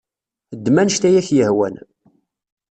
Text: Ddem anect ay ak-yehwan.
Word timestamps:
Ddem 0.57 0.77
anect 0.81 1.03
ay 1.07 1.15
ak-yehwan. 1.21 1.75